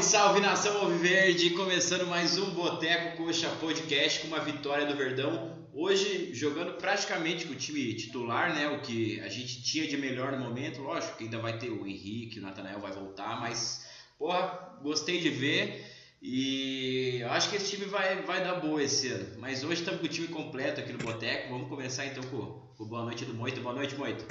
[0.00, 1.50] Salve, salve nação Alviverde!
[1.50, 5.68] Começando mais um Boteco Coxa Podcast com uma vitória do Verdão.
[5.74, 8.68] Hoje jogando praticamente com o time titular, né?
[8.68, 10.80] O que a gente tinha de melhor no momento.
[10.80, 13.86] Lógico que ainda vai ter o Henrique, o Natanael vai voltar, mas
[14.18, 15.84] porra, gostei de ver.
[16.22, 19.38] E acho que esse time vai, vai dar boa esse ano.
[19.38, 21.50] Mas hoje estamos com o time completo aqui no Boteco.
[21.50, 23.60] Vamos começar então com, com boa noite do Moito.
[23.60, 24.24] Boa noite, Moito.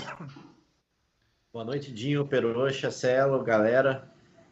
[1.52, 4.09] Boa noite, Dinho, Peruxa, Celo, galera.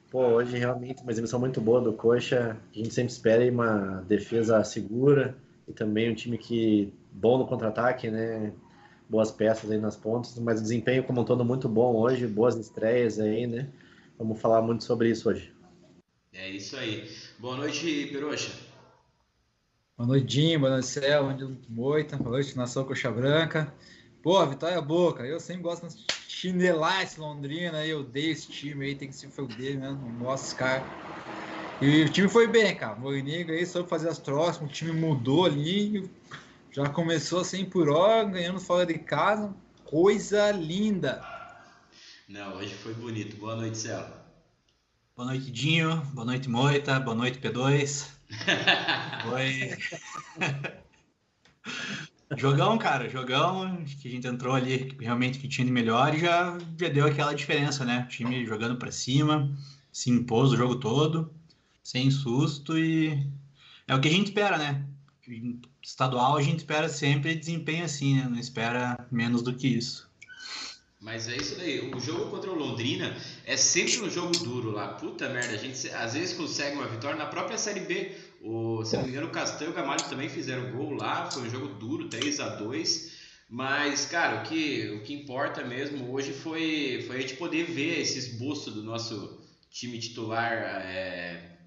[0.09, 2.57] Pô, hoje realmente uma exibição muito boa do Coxa.
[2.73, 8.09] A gente sempre espera uma defesa segura e também um time que bom no contra-ataque,
[8.09, 8.53] né?
[9.09, 12.55] Boas peças aí nas pontas, mas o desempenho como um todo muito bom hoje, boas
[12.55, 13.69] estreias aí, né?
[14.17, 15.53] Vamos falar muito sobre isso hoje.
[16.33, 17.09] É isso aí.
[17.37, 18.51] Boa noite, Peruxa.
[19.97, 20.59] Boa noite, Dinho.
[20.59, 21.23] Boa noite, Céu.
[21.23, 22.17] Boa noite, Moita.
[22.17, 23.73] Boa noite, Nação Coxa Branca.
[24.23, 25.27] Pô, vitória boa, cara.
[25.27, 27.89] Eu sempre gosto de chinelar esse Londrina aí.
[27.89, 30.07] Eu odeio esse time aí, tem que se foder mesmo.
[30.07, 30.87] Não gosto caras.
[31.81, 32.95] E o time foi bem, cara.
[32.95, 36.09] O Moinigo aí soube fazer as trocas, o time mudou ali.
[36.71, 39.53] Já começou assim por hora, ganhando fora de casa.
[39.83, 41.23] Coisa linda.
[42.27, 43.37] Não, hoje foi bonito.
[43.37, 44.05] Boa noite, Céu.
[45.15, 46.01] Boa noite, Dinho.
[46.13, 46.99] Boa noite, Moita.
[46.99, 48.07] Boa noite, P2.
[49.23, 49.77] Foi.
[52.35, 56.57] Jogão, cara, jogão, que a gente entrou ali realmente que tinha de melhor e já,
[56.77, 58.03] já deu aquela diferença, né?
[58.05, 59.49] O time jogando para cima,
[59.93, 61.31] se impôs o jogo todo,
[61.81, 63.25] sem susto e
[63.87, 64.83] é o que a gente espera, né?
[65.81, 68.27] Estadual a gente espera sempre desempenho assim, né?
[68.29, 70.07] Não espera menos do que isso.
[70.99, 71.79] Mas é isso daí.
[71.79, 74.89] O jogo contra o Londrina é sempre um jogo duro lá.
[74.89, 77.17] Puta merda, a gente às vezes consegue uma vitória.
[77.17, 80.29] Na própria Série B, o, se não me engano, o Castanho e o Gamalho também
[80.29, 81.29] fizeram gol lá.
[81.29, 83.17] Foi um jogo duro, 3 a 2
[83.49, 87.99] Mas, cara, o que, o que importa mesmo hoje foi, foi a gente poder ver
[87.99, 89.39] esse esboço do nosso
[89.69, 91.57] time titular é,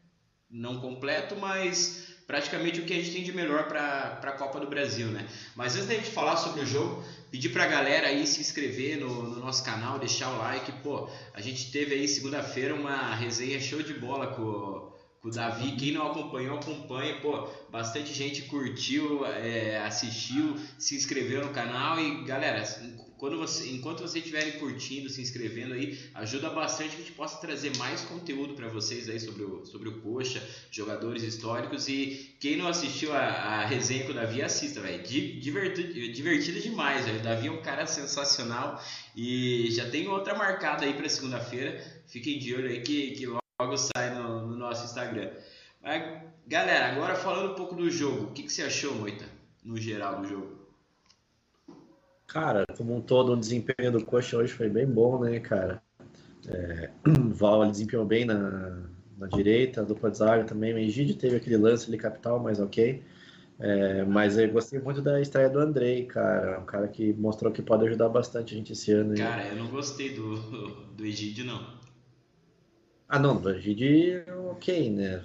[0.51, 4.69] não completo, mas praticamente o que a gente tem de melhor para a Copa do
[4.69, 5.27] Brasil, né?
[5.57, 9.23] Mas antes da gente falar sobre o jogo, pedir pra galera aí se inscrever no,
[9.25, 10.71] no, nosso canal, deixar o like.
[10.83, 14.93] Pô, a gente teve aí segunda-feira uma resenha show de bola com
[15.23, 15.73] o Davi.
[15.73, 17.21] Quem não acompanhou, acompanha.
[17.21, 22.01] Pô, bastante gente curtiu, é, assistiu, se inscreveu no canal.
[22.01, 22.65] E galera,
[23.19, 27.39] quando você, enquanto vocês estiverem curtindo, se inscrevendo aí, ajuda bastante que a gente possa
[27.39, 31.87] trazer mais conteúdo para vocês aí sobre o, sobre o Coxa, jogadores históricos.
[31.87, 35.03] E quem não assistiu a, a resenha com o Davi, assista, velho.
[35.03, 37.21] Divertido, divertido demais, velho.
[37.21, 38.83] O Davi é um cara sensacional
[39.15, 41.79] e já tem outra marcada aí para segunda-feira.
[42.07, 43.40] Fiquem de olho aí que, que logo
[43.77, 45.31] sai no, no nosso Instagram.
[45.83, 49.25] Mas, galera, agora falando um pouco do jogo, o que, que você achou, Moita,
[49.65, 50.61] no geral do jogo?
[52.27, 55.83] Cara, como um todo, o desempenho do Coxa hoje foi bem bom, né, cara?
[56.49, 58.83] É, o Val desempenhou bem na,
[59.19, 60.73] na direita, a dupla de zaga também.
[60.73, 63.03] O Egídio teve aquele lance ali capital, mas ok.
[63.59, 66.61] É, mas eu gostei muito da estreia do Andrei, cara.
[66.61, 69.15] Um cara que mostrou que pode ajudar bastante a gente esse ano.
[69.17, 70.37] Cara, eu não gostei do,
[70.97, 71.80] do Egídio, não.
[73.13, 75.25] Ah, não, do Egídio, ok, né?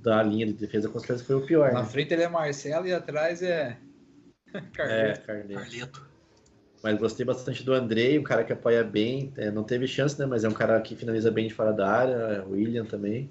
[0.00, 1.72] Da linha de defesa, com certeza foi o pior.
[1.72, 1.88] Na né?
[1.88, 3.76] frente ele é Marcelo e atrás é.
[4.72, 5.20] Carleto.
[5.20, 5.54] É, Carleto.
[5.54, 6.06] Carleto.
[6.80, 9.32] Mas gostei bastante do Andrei, um cara que apoia bem.
[9.36, 10.26] É, não teve chance, né?
[10.26, 12.44] Mas é um cara que finaliza bem de fora da área.
[12.44, 13.28] O William também.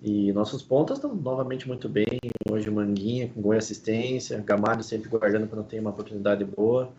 [0.00, 2.20] E nossos pontas estão novamente muito bem.
[2.48, 4.38] Hoje o Manguinha com gol e assistência.
[4.46, 6.92] Gamalho sempre guardando quando tem uma oportunidade boa.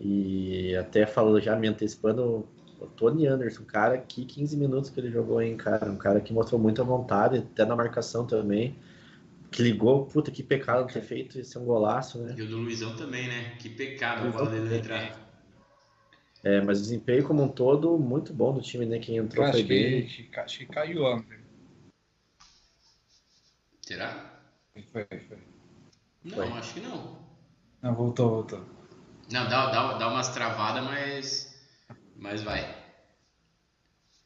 [0.00, 2.44] E até falando já, me antecipando,
[2.80, 5.90] o Tony Anderson, cara, que 15 minutos que ele jogou, hein, cara.
[5.90, 8.76] Um cara que mostrou muita vontade, até na marcação também.
[9.50, 12.34] Que ligou, puta, que pecado ter feito esse é um golaço, né?
[12.36, 13.54] E o do Luizão também, né?
[13.58, 15.26] Que pecado a bola dele entrar.
[16.44, 18.98] É, mas o desempenho como um todo, muito bom do time, né?
[18.98, 20.06] Quem entrou foi bem.
[20.06, 21.38] Que, acho que caiu o André.
[23.80, 24.40] Será?
[24.92, 25.38] Foi, foi.
[26.24, 26.46] Não, foi.
[26.58, 27.18] acho que não.
[27.82, 28.64] Não, voltou, voltou.
[29.30, 31.45] Não, dá, dá, dá umas travadas, mas.
[32.18, 32.86] Mas vai.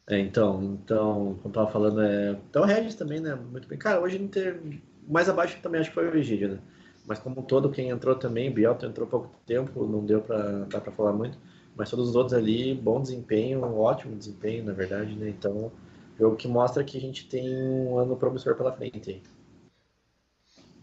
[0.08, 2.32] É, então, então, como eu tava falando, é.
[2.48, 3.34] Então o Regis também, né?
[3.34, 3.78] Muito bem.
[3.78, 4.82] Cara, hoje não teve.
[5.08, 6.58] Mais abaixo também acho que foi o Egídio, né?
[7.06, 10.80] Mas como um todo, quem entrou também, Bielto entrou pouco tempo, não deu pra, dá
[10.80, 11.38] pra falar muito.
[11.76, 15.28] Mas todos os outros ali, bom desempenho, ótimo desempenho, na verdade, né?
[15.28, 15.72] Então,
[16.18, 19.22] jogo que mostra que a gente tem um ano promissor pela frente.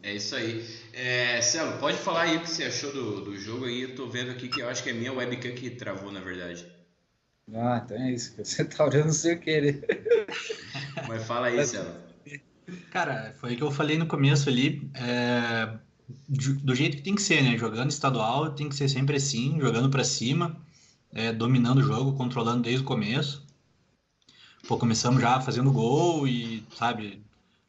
[0.02, 0.66] É isso aí.
[0.94, 3.82] É, Celo, pode falar aí o que você achou do, do jogo aí.
[3.82, 6.66] Eu tô vendo aqui que eu acho que é minha webcam que travou, na verdade.
[7.54, 8.36] Ah, então é isso.
[8.38, 9.86] Você tá olhando sem querer.
[11.08, 11.96] Mas fala aí, Celo.
[12.92, 14.90] Cara, foi o que eu falei no começo ali.
[14.94, 15.78] É,
[16.28, 17.58] do jeito que tem que ser, né?
[17.58, 20.62] Jogando estadual tem que ser sempre assim, jogando para cima
[21.12, 23.46] é, dominando o jogo, controlando desde o começo.
[24.68, 27.24] pô, começamos já fazendo gol e, sabe,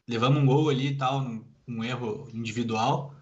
[0.07, 1.25] levamos um gol ali e tal,
[1.67, 3.15] um erro individual.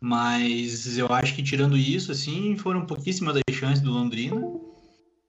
[0.00, 4.40] Mas eu acho que tirando isso, assim, foram pouquíssimas as chances do Londrina.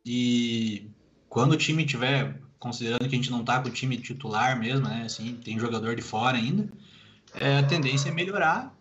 [0.06, 0.90] E
[1.30, 4.88] quando o time tiver, considerando que a gente não tá com o time titular mesmo,
[4.88, 5.04] né?
[5.06, 6.70] Assim, tem jogador de fora ainda,
[7.36, 8.74] é, a tendência é melhorar.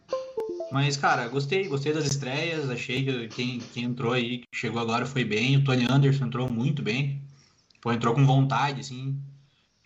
[0.70, 5.04] Mas, cara, gostei, gostei das estreias, achei que quem, quem entrou aí, que chegou agora
[5.04, 5.56] foi bem.
[5.56, 7.22] O Tony Anderson entrou muito bem.
[7.80, 9.20] Pô, entrou com vontade, assim.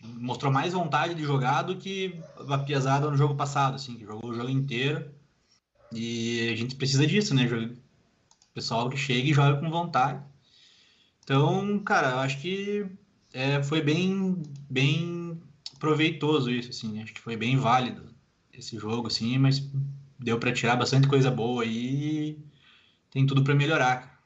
[0.01, 2.17] Mostrou mais vontade de jogar do que
[2.47, 5.11] a piazada no jogo passado, assim, que jogou o jogo inteiro
[5.91, 7.47] e a gente precisa disso, né?
[8.53, 10.21] Pessoal que chega e joga com vontade.
[11.27, 12.85] Então, cara, eu acho que
[13.33, 15.37] é, foi bem, bem
[15.77, 17.03] proveitoso isso, assim.
[17.03, 18.15] Acho que foi bem válido
[18.53, 19.61] esse jogo, assim, mas
[20.17, 22.39] deu para tirar bastante coisa boa aí e
[23.11, 24.23] tem tudo para melhorar.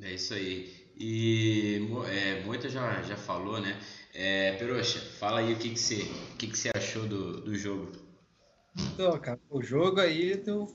[0.00, 0.74] É isso aí.
[0.96, 3.78] E é, Moita já, já falou, né?
[4.14, 7.54] É, Peroxa, fala aí o que, que, você, o que, que você achou do, do
[7.54, 7.92] jogo.
[8.94, 10.66] Então, cara, o jogo aí eu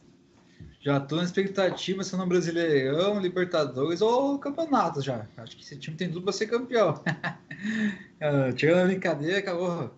[0.81, 5.27] já tô na expectativa se no Brasileirão, Libertadores ou Campeonato já.
[5.37, 7.01] Acho que esse time tem tudo para ser campeão.
[8.19, 9.93] Ah, tirando a brincadeira, acabou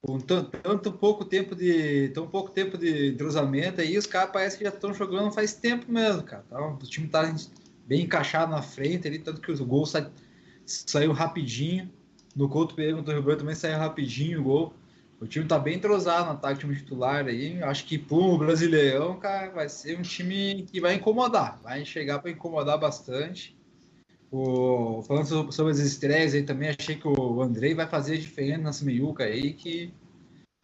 [0.00, 4.64] com tanto pouco tempo de tão pouco tempo de entrosamento aí, os caras parece que
[4.64, 6.44] já estão jogando faz tempo mesmo, cara.
[6.48, 7.34] Tá, o time tá
[7.86, 10.10] bem encaixado na frente ali, tanto que o gol sa...
[10.66, 11.90] saiu rapidinho.
[12.36, 14.74] No Couto Pereira contra o Rio Branco também saiu rapidinho o gol.
[15.24, 17.62] O time tá bem entrosado no ataque, titular aí.
[17.62, 21.58] Acho que pro Brasileirão, cara, vai ser um time que vai incomodar.
[21.62, 23.56] Vai chegar para incomodar bastante.
[24.30, 28.84] O, falando sobre as estreias aí também, achei que o Andrei vai fazer diferença nessa
[28.84, 29.94] meiuca aí, que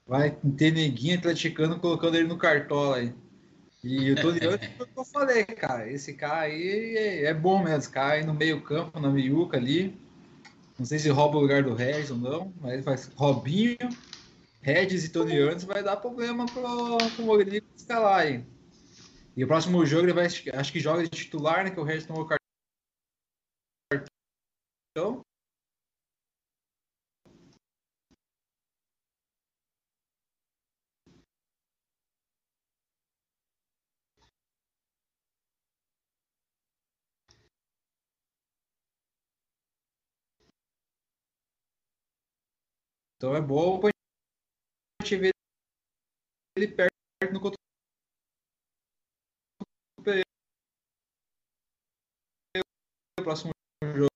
[0.06, 3.14] vai ter neguinho atleticano colocando ele no cartola aí.
[3.82, 5.90] E o o que eu falei, cara.
[5.90, 7.78] Esse cara aí é, é bom mesmo.
[7.78, 9.98] Esse cara aí no meio campo, na meiuca ali.
[10.78, 13.76] Não sei se rouba o lugar do Regis ou não, mas ele faz Robinho,
[14.62, 18.44] Regis e Tony Anderson vai dar problema pro, pro Mogrini escalar aí.
[19.36, 21.70] E o próximo jogo ele vai, acho que joga de titular, né?
[21.70, 22.40] Que o Regis tomou cartão.
[43.16, 43.78] Então é bom
[45.16, 45.30] vê
[46.56, 46.90] ele perto
[47.32, 47.56] no contra
[53.18, 53.52] o próximo
[53.96, 54.10] jogo.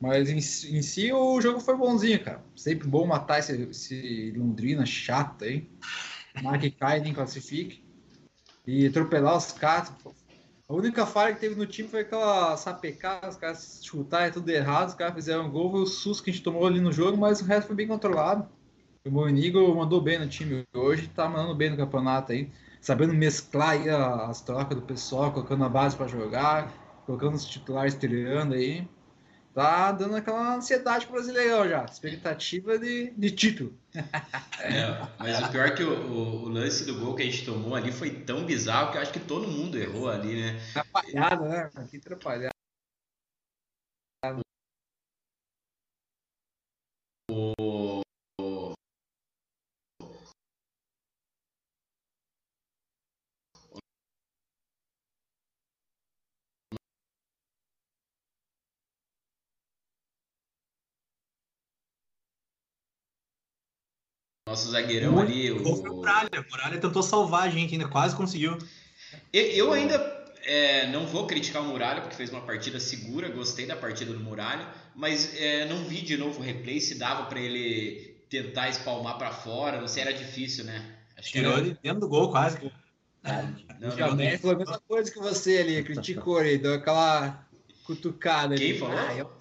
[0.00, 2.44] Mas em, em, si o jogo foi bonzinho, cara.
[2.54, 5.68] Sempre bom matar esse, esse Londrina chato aí.
[6.34, 7.82] Tomara que cai nem classifique.
[8.66, 9.92] E atropelar os caras.
[10.68, 14.88] A única falha que teve no time foi aquela sapecada, os caras chutaram tudo errado,
[14.88, 17.16] os caras fizeram um gol, foi o susto que a gente tomou ali no jogo,
[17.16, 18.48] mas o resto foi bem controlado.
[19.06, 22.50] O Monigo mandou bem no time hoje, tá mandando bem no campeonato aí,
[22.80, 26.72] sabendo mesclar aí as trocas do pessoal, colocando a base para jogar,
[27.06, 28.88] colocando os titulares estreando aí
[29.56, 33.72] tá dando aquela ansiedade pro brasileirão já, expectativa de, de título.
[34.60, 37.46] É, mas o pior é que o, o, o, lance do gol que a gente
[37.46, 40.60] tomou ali foi tão bizarro que eu acho que todo mundo errou ali, né?
[40.74, 41.70] Atrapalhado, né?
[41.90, 42.55] Que atrapalhado.
[64.46, 65.50] Nosso zagueirão ali.
[65.50, 66.46] O Muralha.
[66.48, 68.56] Muralha tentou salvar a gente, ainda quase conseguiu.
[69.32, 69.98] Eu ainda
[70.44, 74.20] é, não vou criticar o Muralha, porque fez uma partida segura, gostei da partida do
[74.20, 79.18] Muralha, mas é, não vi de novo o replay se dava para ele tentar espalmar
[79.18, 80.94] para fora, não sei, era difícil, né?
[81.18, 81.60] Acho Tirou era...
[81.62, 82.72] ele dentro do gol, quase.
[83.24, 83.42] Ah,
[83.80, 87.44] não, não, não, foi a mesma coisa que você ali, criticou ele, deu aquela
[87.84, 88.78] cutucada Quem ali.
[88.78, 88.96] falou?
[88.96, 89.32] Ah, eu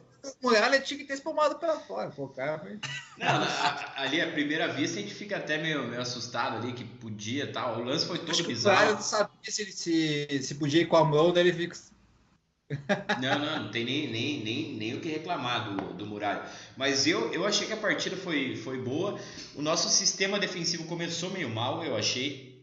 [0.41, 2.09] Muralha tinha que ter espalmado para fora.
[2.09, 2.79] Pô, cara foi...
[3.17, 6.83] Não, a, ali, à primeira vista, a gente fica até meio, meio assustado ali, que
[6.83, 7.79] podia tal.
[7.79, 8.91] O lance foi todo Acho bizarro.
[8.91, 11.77] O não sabia se, se, se podia ir com a mão, daí ele fica.
[13.21, 16.43] Não, não, não tem nem, nem, nem, nem o que reclamar do, do Muralha.
[16.75, 19.19] Mas eu, eu achei que a partida foi, foi boa.
[19.55, 22.55] O nosso sistema defensivo começou meio mal, eu achei.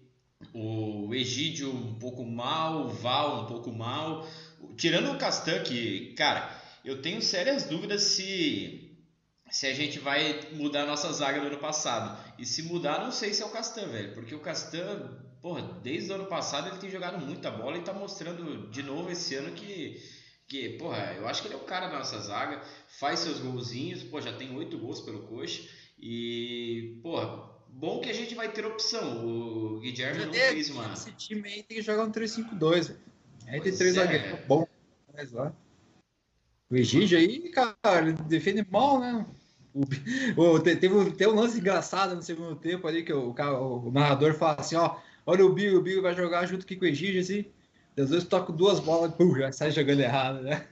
[0.52, 4.26] O Egídio um pouco mal, o Val um pouco mal
[4.76, 6.50] tirando o Castan, que, cara,
[6.84, 8.92] eu tenho sérias dúvidas se
[9.52, 12.18] se a gente vai mudar a nossa zaga do ano passado.
[12.38, 14.14] E se mudar, não sei se é o Castan, velho.
[14.14, 17.92] Porque o Castan, porra, desde o ano passado ele tem jogado muita bola e tá
[17.92, 20.02] mostrando de novo esse ano que,
[20.48, 22.62] que porra, eu acho que ele é o cara da nossa zaga.
[22.98, 25.62] Faz seus golzinhos, pô, já tem oito gols pelo coxa.
[26.00, 29.26] E, porra, bom que a gente vai ter opção.
[29.26, 30.94] O Guilherme não fez uma.
[30.94, 33.00] Esse time aí tem que jogar um 3-5-2, velho.
[33.48, 34.00] Aí tem três é.
[34.00, 34.66] zagueiros bom.
[35.12, 35.54] Mas lá.
[36.72, 39.26] O Egídio aí, cara, ele defende mal, né?
[39.74, 39.82] O,
[40.40, 44.32] o, teve, teve um lance engraçado no segundo tempo ali que o, o, o narrador
[44.32, 47.20] fala assim: ó, olha o Bigo, o Bigo vai jogar junto aqui com o Egídio,
[47.20, 47.44] assim.
[47.94, 50.66] Às vezes toca duas bolas já sai jogando errado, né?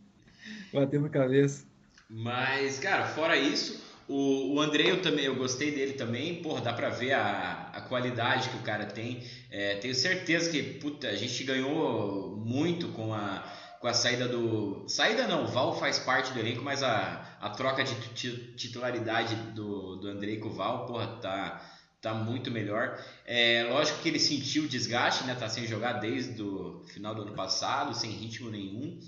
[0.70, 1.64] Batendo cabeça.
[2.10, 6.74] Mas, cara, fora isso, o, o André eu também, eu gostei dele também, porra, dá
[6.74, 9.22] pra ver a, a qualidade que o cara tem.
[9.50, 14.84] É, tenho certeza que, puta, a gente ganhou muito com a com a saída do.
[14.86, 19.96] Saída não, o Val faz parte do elenco, mas a, a troca de titularidade do,
[19.96, 21.60] do Andrei com o Val, porra, tá,
[22.00, 22.96] tá muito melhor.
[23.26, 25.34] É lógico que ele sentiu o desgaste, né?
[25.34, 29.00] Tá sem jogar desde o final do ano passado, sem ritmo nenhum.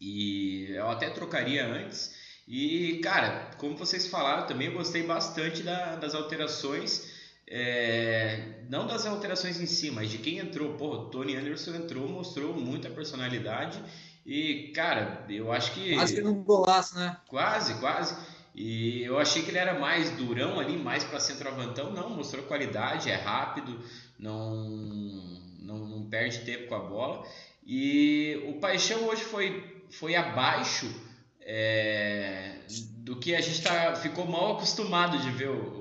[0.00, 2.14] E eu até trocaria antes.
[2.46, 7.05] E, cara, como vocês falaram também, eu gostei bastante da, das alterações.
[7.48, 10.74] É, não das alterações em si, mas de quem entrou.
[10.74, 13.78] Pô, Tony Anderson entrou, mostrou muita personalidade.
[14.24, 15.94] E, cara, eu acho que.
[15.94, 17.16] Quase que um golaço, né?
[17.28, 18.16] Quase, quase.
[18.54, 21.92] E eu achei que ele era mais durão ali, mais para centroavantão.
[21.92, 23.78] Não, mostrou qualidade, é rápido,
[24.18, 24.56] não,
[25.60, 27.24] não, não perde tempo com a bola.
[27.64, 30.90] E o Paixão hoje foi, foi abaixo
[31.40, 32.60] é,
[32.98, 35.75] do que a gente tá, ficou mal acostumado de ver o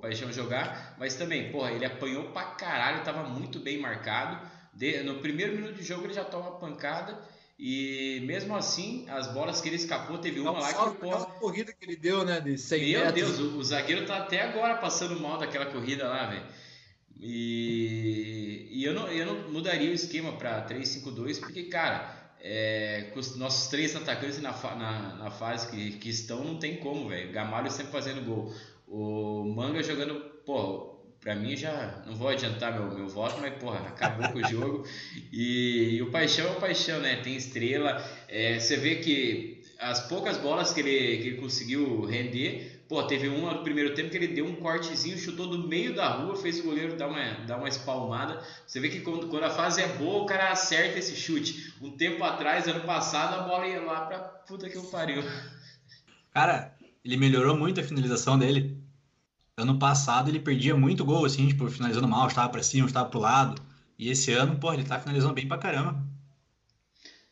[0.00, 4.40] Paixão jogar, mas também, porra, ele apanhou pra caralho, tava muito bem marcado.
[4.72, 7.18] De, no primeiro minuto de jogo ele já toma pancada
[7.62, 11.84] e mesmo assim, as bolas que ele escapou, teve uma lá que porra, corrida que
[11.84, 13.36] ele deu, né, de 100 Meu metros.
[13.36, 16.42] Deus, o, o, zagueiro tá até agora passando mal daquela corrida lá, velho.
[17.20, 23.20] E, e eu, não, eu não mudaria o esquema para 3-5-2, porque, cara, é, com
[23.20, 27.30] os nossos três atacantes na, na, na fase que, que estão, não tem como, velho.
[27.30, 28.54] Gamalho sempre fazendo gol.
[28.90, 33.78] O Manga jogando, pô, pra mim já não vou adiantar meu, meu voto, mas porra,
[33.86, 34.84] acabou com o jogo.
[35.32, 37.16] E, e, o Paixão é o Paixão, né?
[37.22, 38.04] Tem estrela.
[38.26, 43.28] É, você vê que as poucas bolas que ele, que ele conseguiu render, pô, teve
[43.28, 46.58] uma no primeiro tempo que ele deu um cortezinho, chutou do meio da rua, fez
[46.58, 48.42] o goleiro dar uma, dar uma espalmada.
[48.66, 51.72] Você vê que quando, quando a fase é boa, o cara acerta esse chute.
[51.80, 55.22] Um tempo atrás, ano passado, a bola ia lá pra puta que eu pariu.
[56.34, 58.79] Cara, ele melhorou muito a finalização dele.
[59.60, 63.20] Ano passado ele perdia muito gol, assim, tipo, finalizando mal, estava para cima, estava pro
[63.20, 63.60] lado.
[63.98, 66.02] E esse ano, pô, ele tá finalizando bem pra caramba.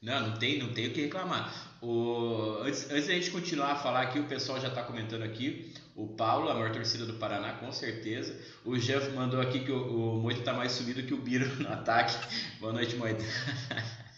[0.01, 1.53] Não, não tem, não tem o que reclamar.
[1.81, 5.73] O, antes, antes da gente continuar a falar aqui, o pessoal já está comentando aqui.
[5.97, 8.39] O Paulo, a maior torcida do Paraná, com certeza.
[8.65, 11.73] O Jeff mandou aqui que o, o Moito tá mais subido que o Biro no
[11.73, 12.17] ataque.
[12.61, 13.25] Boa noite, Moito.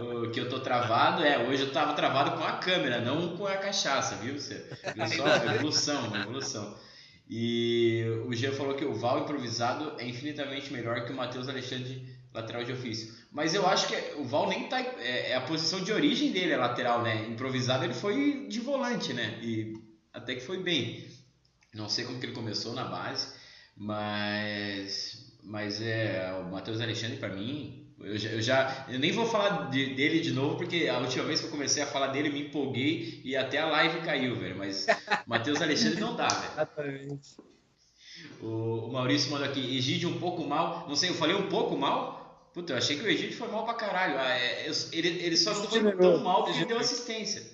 [0.00, 3.46] o que eu tô travado é, hoje eu tava travado com a câmera, não com
[3.46, 4.38] a cachaça, viu?
[4.38, 5.26] Você viu só?
[5.54, 6.76] Evolução, evolução.
[7.28, 12.14] E o Jean falou que o Val improvisado é infinitamente melhor que o Matheus Alexandre
[12.34, 13.14] lateral de ofício.
[13.30, 14.80] Mas eu acho que o Val nem tá.
[14.80, 17.26] É, é, a posição de origem dele, é lateral, né?
[17.28, 19.38] Improvisado ele foi de volante, né?
[19.42, 19.72] E
[20.12, 21.08] até que foi bem.
[21.72, 23.34] Não sei como que ele começou na base,
[23.76, 25.32] mas.
[25.42, 26.32] Mas é.
[26.40, 30.20] O Matheus Alexandre, para mim, eu já, eu já, eu nem vou falar de, dele
[30.20, 33.36] de novo, porque a última vez que eu comecei a falar dele, me empolguei e
[33.36, 34.56] até a live caiu, velho.
[34.56, 34.86] Mas
[35.26, 36.52] Matheus Alexandre não dá, velho.
[36.52, 37.36] Exatamente.
[38.40, 40.86] O, o Maurício mandou aqui, Egídio um pouco mal.
[40.88, 42.50] Não sei, eu falei um pouco mal?
[42.52, 44.18] Puta, eu achei que o Egídio foi mal pra caralho.
[44.18, 47.53] Ah, é, ele, ele só não foi tão mal porque deu assistência.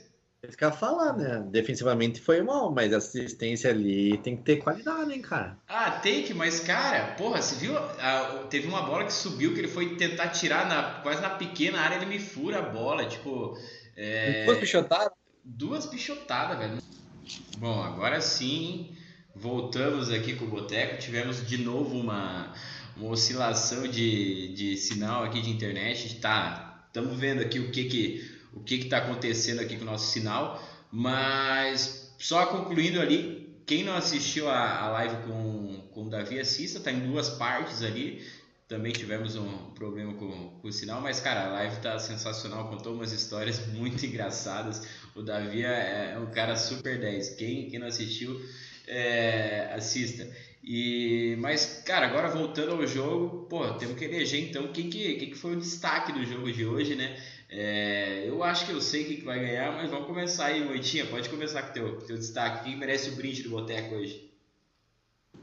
[0.50, 1.44] Isso que eu ia falar, né?
[1.48, 5.56] Defensivamente foi mal, mas a assistência ali tem que ter qualidade, hein, cara?
[5.68, 7.78] Ah, tem que, mas, cara, porra, você viu?
[7.78, 11.80] Ah, teve uma bola que subiu, que ele foi tentar tirar na, quase na pequena
[11.80, 13.56] área, ele me fura a bola, tipo.
[13.96, 14.44] É...
[14.44, 15.12] Duas pichotadas?
[15.44, 16.82] Duas pichotadas, velho.
[17.58, 18.92] Bom, agora sim,
[19.36, 20.98] voltamos aqui com o Boteco.
[20.98, 22.52] Tivemos de novo uma,
[22.96, 26.18] uma oscilação de, de sinal aqui de internet.
[26.20, 30.10] Tá, estamos vendo aqui o que que o que está acontecendo aqui com o nosso
[30.10, 30.62] sinal.
[30.90, 36.78] Mas só concluindo ali, quem não assistiu a, a live com, com o Davi, assista,
[36.78, 38.26] está em duas partes ali.
[38.66, 42.94] Também tivemos um problema com, com o sinal, mas cara, a live está sensacional, contou
[42.94, 44.86] umas histórias muito engraçadas.
[45.14, 47.30] O Davi é, é um cara super 10.
[47.30, 48.40] Quem, quem não assistiu,
[48.86, 50.28] é, assista.
[50.62, 55.30] E, mas, cara, agora voltando ao jogo, pô, temos que eleger então quem que, quem
[55.30, 57.16] que foi o destaque do jogo de hoje, né?
[57.52, 61.04] É, eu acho que eu sei quem que vai ganhar, mas vamos começar aí, Moitinha.
[61.06, 62.62] Pode começar com o teu, teu destaque.
[62.62, 64.30] Quem merece o brinde do Boteco hoje?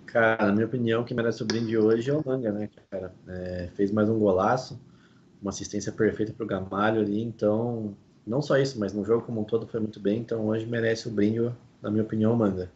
[0.05, 3.13] Cara, na minha opinião, quem merece o brinde hoje é o Manga, né, cara?
[3.27, 4.79] É, fez mais um golaço,
[5.41, 7.93] uma assistência perfeita pro Gamalho ali, então,
[8.25, 11.09] não só isso, mas no jogo como um todo foi muito bem, então hoje merece
[11.09, 12.71] o brinde, na minha opinião, o Manga.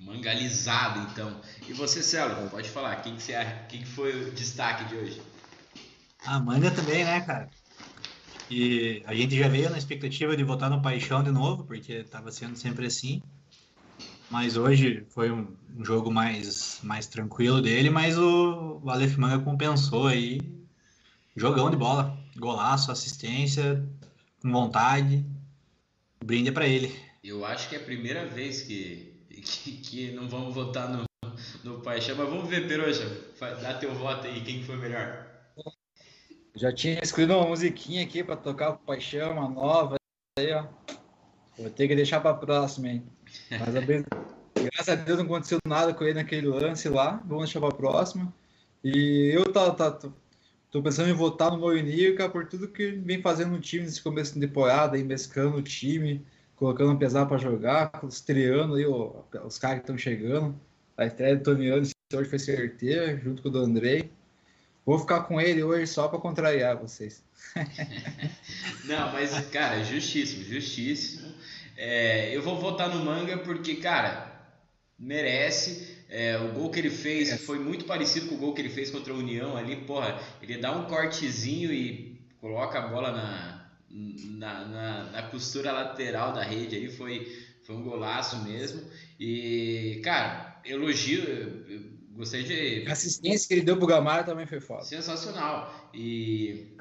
[0.00, 1.40] Mangalizado, então.
[1.68, 3.34] E você, Celo, pode falar, quem que, você,
[3.68, 5.22] quem que foi o destaque de hoje?
[6.26, 7.48] A Manga também, né, cara?
[8.50, 12.32] E a gente já veio na expectativa de votar no Paixão de novo, porque estava
[12.32, 13.22] sendo sempre assim.
[14.28, 19.42] Mas hoje foi um, um, jogo mais, mais tranquilo dele, mas o, o Aleph Manga
[19.42, 20.40] compensou aí.
[21.36, 23.84] Jogão de bola, golaço, assistência,
[24.42, 25.24] com vontade.
[26.24, 26.92] Brinde para ele.
[27.22, 31.04] Eu acho que é a primeira vez que, que, que não vamos votar no,
[31.62, 33.08] no Paixão, mas vamos ver, Peroxa,
[33.62, 35.28] dá teu voto aí, quem foi melhor?
[36.54, 39.96] Já tinha escolhido uma musiquinha aqui para tocar o Paixão, uma nova.
[40.38, 40.66] Aí, ó.
[41.56, 43.04] Vou ter que deixar para próxima, hein?
[43.50, 44.04] Mas a vez,
[44.54, 47.22] graças a Deus não aconteceu nada com ele naquele lance lá.
[47.24, 48.32] Vamos deixar para próxima.
[48.82, 49.90] E eu tá, tá,
[50.70, 54.34] tô, pensando em votar no Moinica por tudo que vem fazendo no time nesse começo
[54.34, 56.24] de temporada, aí mesclando o time,
[56.56, 60.58] colocando um pesado para jogar, estreando aí ó, os caras que estão chegando.
[60.96, 64.10] A estreia do Toniano hoje foi certeira, junto com o do Andrei.
[64.90, 67.22] Vou ficar com ele hoje só para contrariar vocês.
[68.86, 71.32] Não, mas, cara, justíssimo, justíssimo.
[71.76, 74.50] É, eu vou votar no Manga porque, cara,
[74.98, 75.96] merece.
[76.08, 78.90] É, o gol que ele fez foi muito parecido com o gol que ele fez
[78.90, 79.76] contra a União ali.
[79.76, 86.32] Porra, ele dá um cortezinho e coloca a bola na, na, na, na costura lateral
[86.32, 86.90] da rede ali.
[86.90, 87.32] Foi,
[87.62, 88.82] foi um golaço mesmo.
[89.20, 92.86] E, cara, elogio Gostei de.
[92.86, 94.82] A assistência que ele deu pro Gamarra também foi foda.
[94.82, 95.90] Sensacional.
[95.94, 96.76] E.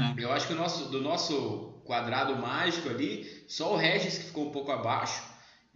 [0.00, 0.14] né?
[0.16, 4.46] Eu acho que o nosso, do nosso quadrado mágico ali, só o Regis que ficou
[4.46, 5.24] um pouco abaixo.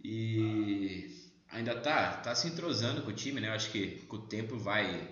[0.01, 3.49] E ainda tá, tá se entrosando com o time, né?
[3.49, 5.09] Eu acho que com o tempo vai,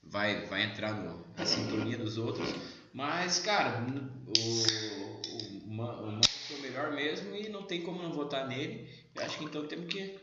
[0.00, 2.48] vai, vai entrar no, na sintonia dos outros.
[2.94, 8.12] Mas, cara, o, o, o Mano foi o melhor mesmo e não tem como não
[8.12, 8.88] votar nele.
[9.12, 10.20] Eu acho que então temos que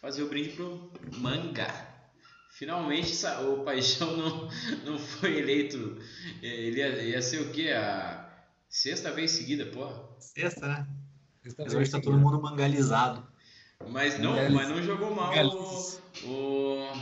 [0.00, 1.99] fazer o brinde pro Manga.
[2.50, 4.48] Finalmente o Paixão não,
[4.84, 5.98] não foi eleito.
[6.42, 7.70] Ele ia, ia ser o quê?
[7.70, 8.28] A
[8.68, 10.02] sexta vez seguida, porra.
[10.18, 10.86] Sexta, né?
[11.42, 13.26] Sexta Mas hoje tá todo mundo mangalizado.
[13.88, 16.92] Mas não, mas não jogou mal o, o,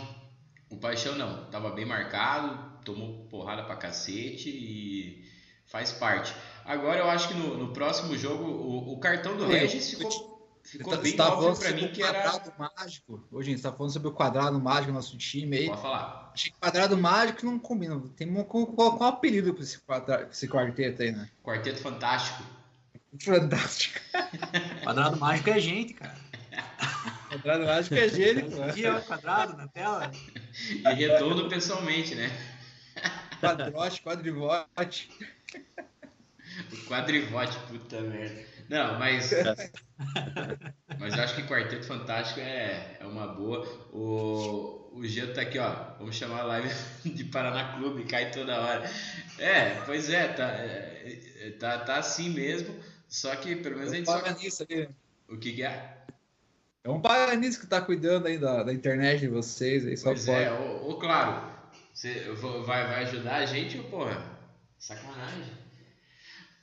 [0.71, 1.51] o Paixão, não.
[1.51, 5.29] Tava bem marcado, tomou porrada pra cacete e
[5.67, 6.33] faz parte.
[6.65, 10.38] Agora eu acho que no, no próximo jogo o, o cartão do Regis ficou
[10.71, 12.31] Ficou tá, bem tá óbvio pra mim que era...
[12.31, 13.27] quadrado mágico.
[13.33, 15.67] Hoje a gente tá falando sobre o quadrado mágico do nosso time aí.
[15.67, 16.31] Pode falar.
[16.35, 17.99] Achei que quadrado mágico não combina.
[18.15, 21.31] Tem um, qual, qual, qual apelido pra esse, quadrado, esse quarteto aí, né?
[21.43, 22.43] Quarteto Fantástico.
[23.19, 23.99] Fantástico.
[24.85, 26.15] quadrado mágico é gente, cara.
[27.31, 28.63] quadrado mágico é gente, pô.
[28.65, 30.11] Aqui é quadrado na tela.
[30.71, 32.31] E redondo pessoalmente, né?
[33.41, 35.11] Quadrote, quadrivote.
[36.73, 38.58] O quadrivote, puta merda.
[38.69, 39.31] Não, mas.
[40.99, 43.67] mas eu acho que Quarteto Fantástico é, é uma boa.
[43.93, 45.97] O, o Jean tá aqui, ó.
[45.99, 46.69] Vamos chamar a live
[47.05, 48.91] de Paraná Clube, cai toda hora.
[49.39, 52.75] É, pois é, tá, é, tá, tá assim mesmo.
[53.09, 54.21] Só que pelo menos a gente só.
[54.33, 54.89] Nisso ali.
[55.29, 55.99] O que, que é?
[56.85, 60.25] É um paganismo que tá cuidando aí da, da internet de vocês aí, só pois
[60.25, 60.43] pode.
[60.43, 61.53] é, ou, claro,
[61.93, 62.31] você
[62.65, 64.25] vai, vai ajudar a gente ou porra?
[64.79, 65.68] Sacanagem.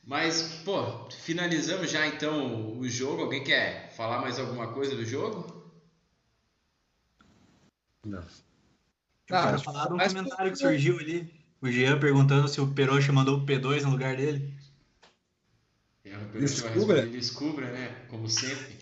[0.05, 3.23] Mas, pô, finalizamos já então o jogo.
[3.23, 5.65] Alguém quer falar mais alguma coisa do jogo?
[8.05, 8.23] Não.
[9.31, 11.33] Ah, falar um comentário que surgiu ali.
[11.59, 14.53] O Jean perguntando se o Peroxa mandou o P2 no lugar dele.
[16.03, 17.07] É, o descubra.
[17.07, 18.05] descubra, né?
[18.07, 18.75] Como sempre.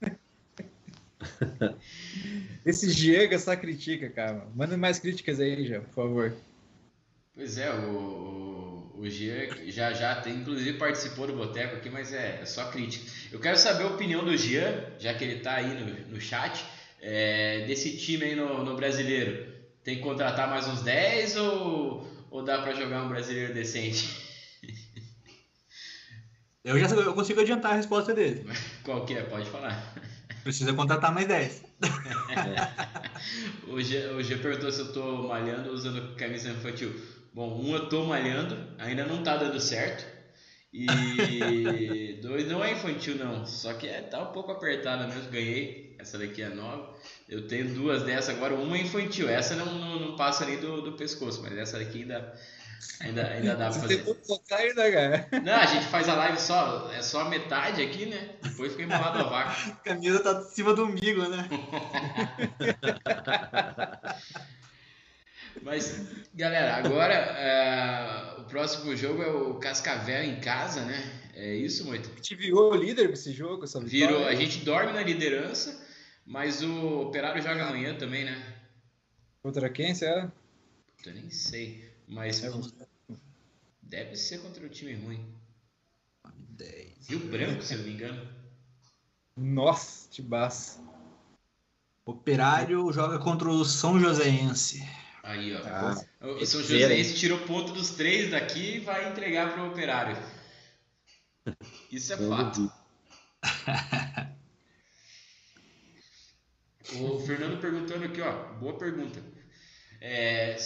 [2.64, 4.46] Esse Jean que essa critica, cara.
[4.54, 6.32] Manda mais críticas aí, Jean, por favor.
[7.34, 8.49] Pois é, o,
[9.00, 13.10] o, Gia já já tem, inclusive participou do Boteco aqui, mas é, é, só crítica.
[13.32, 16.62] Eu quero saber a opinião do Gia, já que ele está aí no, no chat,
[17.00, 19.54] é, desse time aí no, no brasileiro.
[19.82, 24.28] Tem que contratar mais uns 10 ou, ou dá para jogar um brasileiro decente?
[26.62, 28.44] Eu já eu consigo adiantar a resposta dele.
[28.84, 29.22] Qual que é?
[29.22, 29.94] Pode falar.
[30.44, 31.64] Precisa contratar mais 10.
[33.66, 36.94] o, G, o G perguntou se eu estou malhando usando camisa infantil.
[37.32, 40.04] Bom, um eu tô malhando, ainda não tá dando certo.
[40.72, 40.86] E
[42.22, 43.44] dois não é infantil, não.
[43.46, 45.30] Só que é, tá um pouco apertada mesmo.
[45.30, 45.96] Ganhei.
[45.98, 46.94] Essa daqui é nova.
[47.28, 48.54] Eu tenho duas dessas agora.
[48.54, 49.28] Uma é infantil.
[49.28, 52.34] Essa não, não, não passa ali do, do pescoço, mas essa daqui ainda.
[53.00, 54.04] Ainda, ainda dá pra fazer.
[54.52, 55.28] Ainda, cara.
[55.42, 58.36] Não, a gente faz a live só, é só a metade aqui, né?
[58.42, 59.50] Depois fica embolado a vaca.
[59.70, 61.46] A camisa tá em cima do umbigo, né?
[65.62, 71.20] Mas, galera, agora é, o próximo jogo é o Cascavel em casa, né?
[71.34, 72.08] É isso, Moita?
[72.10, 75.86] A gente virou líder desse jogo, essa Virou, a gente dorme na liderança,
[76.26, 78.56] mas o Operário joga amanhã também, né?
[79.42, 80.30] Contra quem, será?
[81.04, 81.90] Eu nem sei.
[82.06, 82.50] Mas é
[83.82, 85.34] deve ser contra um time ruim.
[86.50, 87.08] 10.
[87.08, 88.28] Rio Branco, se eu não me engano.
[89.36, 90.80] Nossa, Tibaço.
[92.04, 94.86] Operário joga contra o São Joséense.
[95.22, 95.60] Aí, ó.
[95.64, 95.94] Ah,
[96.26, 100.16] o São Joséense tirou ponto dos três daqui e vai entregar para o Operário.
[101.90, 102.72] Isso é fato.
[106.96, 108.32] o Fernando perguntando aqui, ó.
[108.54, 109.22] Boa pergunta.
[110.00, 110.56] É,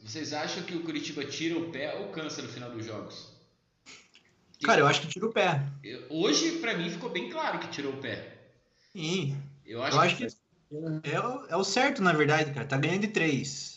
[0.00, 3.32] vocês acham que o Curitiba tira o pé ou cansa no final dos jogos?
[4.62, 5.60] Cara, eu acho que tira o pé.
[6.08, 8.34] Hoje, para mim, ficou bem claro que tirou o pé.
[8.92, 9.36] Sim.
[9.66, 12.66] Eu acho, eu acho que, que é, o, é o certo, na verdade, cara.
[12.66, 13.73] Tá ganhando de três.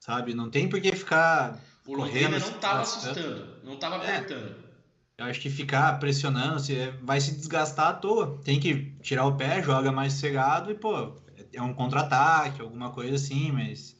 [0.00, 0.34] Sabe?
[0.34, 1.60] Não tem por que ficar.
[1.86, 4.16] O Londrina não tava assustando, não tava é.
[4.16, 4.64] apertando.
[4.64, 5.22] É.
[5.22, 6.62] Eu acho que ficar pressionando
[7.02, 8.40] vai se desgastar à toa.
[8.44, 11.16] Tem que tirar o pé, joga mais cegado e, pô,
[11.52, 13.96] é um contra-ataque, alguma coisa assim, mas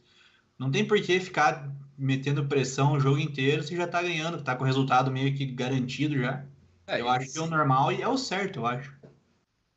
[0.56, 4.54] não tem por que ficar metendo pressão o jogo inteiro se já tá ganhando, tá
[4.54, 6.44] com o resultado meio que garantido já.
[6.86, 8.96] É, eu acho que é o normal e é o certo, eu acho.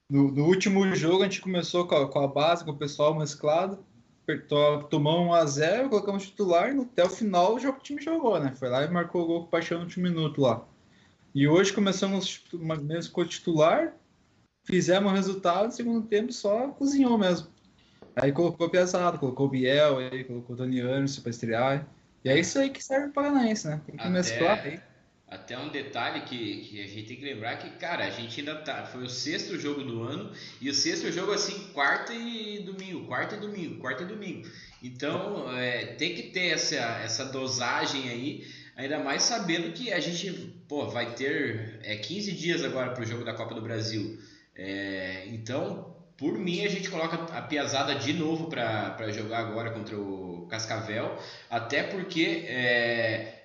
[0.09, 3.17] No, no último jogo a gente começou com a, com a, base, com o pessoal
[3.17, 3.83] mesclado,
[4.89, 8.53] tomamos 1x0, colocamos titular e até o final o, time jogou, né?
[8.55, 10.65] Foi lá e marcou o gol com o Paixão no último minuto lá.
[11.33, 13.93] E hoje começamos mesmo com o titular,
[14.63, 17.47] fizemos o resultado, no segundo tempo só cozinhou mesmo.
[18.15, 21.87] Aí colocou pesado, colocou o Biel, aí colocou o Dani Anderson pra estrear.
[22.23, 23.81] E é isso aí que serve o Paranaense, né?
[23.85, 24.79] Tem que até, mesclar aí.
[25.31, 28.53] Até um detalhe que, que a gente tem que lembrar que, cara, a gente ainda
[28.53, 28.85] tá.
[28.85, 33.37] Foi o sexto jogo do ano e o sexto jogo assim, quarta e domingo, quarta
[33.37, 34.45] e domingo, quarta e domingo.
[34.83, 40.33] Então é, tem que ter essa, essa dosagem aí, ainda mais sabendo que a gente
[40.67, 44.19] pô, vai ter é, 15 dias agora para o jogo da Copa do Brasil.
[44.53, 49.97] É, então por mim, a gente coloca a Piazada de novo para jogar agora contra
[49.97, 51.17] o Cascavel,
[51.49, 53.40] até porque é,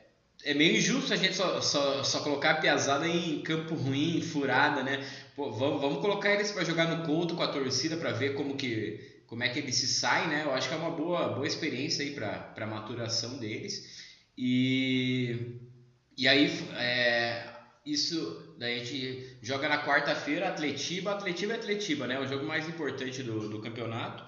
[0.47, 4.81] é meio injusto a gente só, só, só colocar a Piazada em campo ruim, furada,
[4.83, 5.05] né?
[5.35, 8.57] Pô, vamos, vamos colocar eles para jogar no Couto com a torcida para ver como
[8.57, 10.45] que como é que eles se saem, né?
[10.45, 14.07] Eu acho que é uma boa, boa experiência aí para a maturação deles.
[14.39, 15.59] E,
[16.17, 17.45] e aí, é,
[17.85, 22.21] isso daí a gente joga na quarta-feira, Atletiba, Atletiba é Atletiba, né?
[22.21, 24.23] O jogo mais importante do, do campeonato.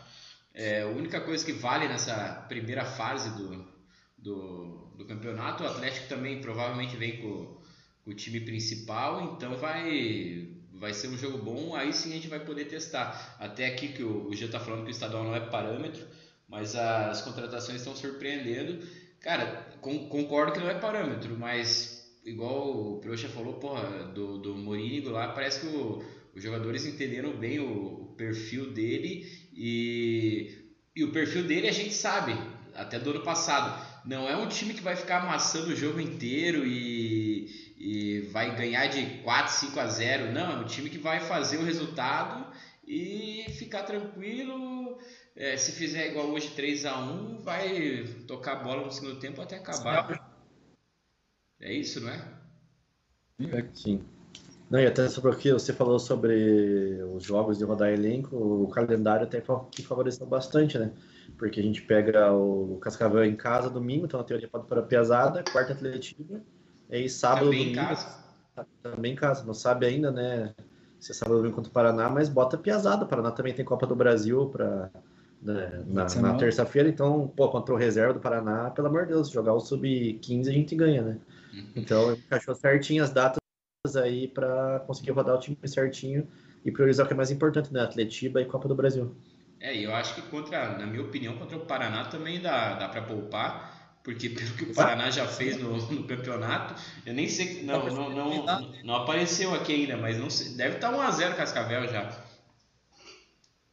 [0.53, 3.78] É, a única coisa que vale nessa primeira fase do,
[4.19, 5.63] do, do campeonato.
[5.63, 7.59] O Atlético também provavelmente vem com,
[8.05, 11.75] com, o time principal, então vai, vai ser um jogo bom.
[11.75, 13.37] Aí sim a gente vai poder testar.
[13.39, 16.07] Até aqui que o, o Gil tá falando que o estadual não é parâmetro,
[16.49, 18.87] mas as contratações estão surpreendendo.
[19.21, 24.55] Cara, com, concordo que não é parâmetro, mas igual o Procha falou, porra, do, do
[24.57, 26.05] Morínigo lá, parece que o,
[26.35, 31.95] os jogadores entenderam bem o, o, perfil dele e, e o perfil dele a gente
[31.95, 32.33] sabe,
[32.75, 33.88] até do ano passado.
[34.09, 38.87] Não é um time que vai ficar amassando o jogo inteiro e, e vai ganhar
[38.87, 40.33] de 4, 5 a 0.
[40.33, 42.51] Não, é um time que vai fazer o resultado
[42.87, 44.99] e ficar tranquilo.
[45.37, 49.43] É, se fizer igual hoje 3 a 1 vai tocar a bola no segundo tempo
[49.43, 50.27] até acabar.
[51.61, 52.41] É isso, não é?
[53.41, 54.03] é sim.
[54.71, 58.69] Não, e até sobre o que você falou sobre os jogos de rodar elenco, o
[58.69, 60.93] calendário até que favoreceu bastante, né?
[61.39, 64.83] Porque a gente pega o Cascavel em casa domingo, então na teoria pode para a
[64.83, 66.41] Piazada, quarta Atletiva,
[66.91, 67.81] e sábado também domingo.
[67.81, 68.25] Em casa.
[68.83, 69.45] Também em casa.
[69.45, 70.55] Não sabe ainda, né?
[71.01, 73.05] Se é sábado domingo contra o Paraná, mas bota a Piazada.
[73.05, 74.91] O Paraná também tem Copa do Brasil para
[75.41, 79.31] né, na, na terça-feira, então, pô, contra o reserva do Paraná, pelo amor de Deus,
[79.31, 81.19] jogar o sub-15 a gente ganha, né?
[81.75, 83.38] Então, encaixou certinho as datas
[83.97, 86.27] aí para conseguir rodar o time certinho
[86.65, 87.83] e priorizar o que é mais importante, né?
[87.83, 89.15] Atletiba e Copa do Brasil.
[89.61, 92.89] É, e eu acho que contra, na minha opinião, contra o Paraná também dá, dá
[92.89, 96.75] para poupar, porque pelo que o Paraná já fez no, no campeonato,
[97.05, 100.77] eu nem sei, não, não, não, não, não apareceu aqui ainda, mas não sei, deve
[100.77, 102.11] estar 1x0 Cascavel já.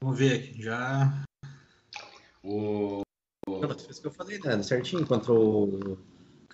[0.01, 1.23] Vamos ver aqui, já.
[2.43, 3.01] O.
[3.47, 4.62] Não, isso que eu falei, né?
[4.63, 5.97] Certinho contra o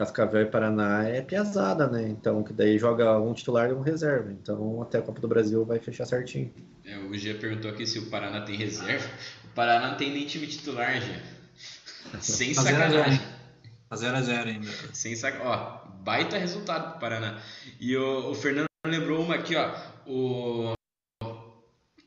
[0.01, 2.07] Cascavel e Paraná é pesada, né?
[2.07, 4.31] Então, que daí joga um titular e um reserva.
[4.31, 6.51] Então, até a Copa do Brasil vai fechar certinho.
[6.83, 9.07] É, o Gia perguntou aqui se o Paraná tem reserva.
[9.45, 11.21] O Paraná não tem nem time titular, Gia.
[12.19, 13.21] Sem tá sacanagem.
[13.87, 14.71] Tá 0x0 ainda.
[14.91, 15.37] Sem sac...
[15.43, 17.39] Ó, baita resultado pro Paraná.
[17.79, 19.71] E o, o Fernando lembrou uma aqui, ó.
[20.07, 20.73] O,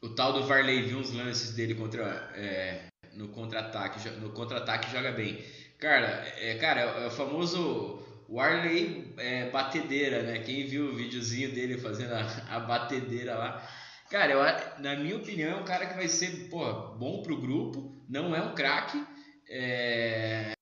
[0.03, 2.03] o tal do Varley viu uns lances dele contra,
[2.35, 4.09] é, no contra-ataque.
[4.19, 5.45] No contra-ataque joga bem.
[5.85, 10.39] Cara, é, cara, é o famoso Warley é, batedeira, né?
[10.39, 13.71] Quem viu o videozinho dele fazendo a, a batedeira lá.
[14.09, 18.03] Cara, eu, na minha opinião, é um cara que vai ser pô, bom pro grupo,
[18.09, 19.05] não é um craque,
[19.47, 20.55] é...